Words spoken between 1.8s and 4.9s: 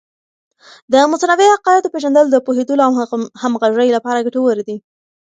پیژندل د پوهیدلو او همغږۍ لپاره ګټور دی.